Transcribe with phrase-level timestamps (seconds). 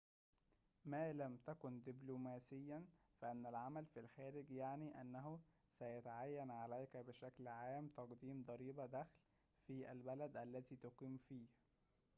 [0.85, 2.85] ما لم تكن دبلوماسيًا
[3.21, 5.39] فإن العمل في الخارج يعني أنه
[5.71, 9.09] سيتعين عليك بشكلٍ عامٍ تقديم ضريبةِ دخلٍ
[9.67, 11.47] في البلد الذي تُقيم فيه